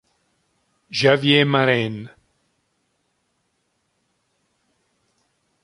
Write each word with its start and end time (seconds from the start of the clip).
Javier 0.89 1.45
Marín 1.45 2.09